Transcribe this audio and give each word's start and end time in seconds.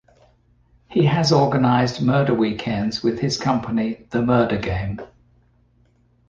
He 0.89 1.03
has 1.05 1.31
organised 1.31 2.01
'murder 2.01 2.33
weekends' 2.33 3.03
with 3.03 3.19
his 3.19 3.37
company 3.37 4.07
'The 4.09 4.23
Murder 4.23 4.57
Game'. 4.57 4.99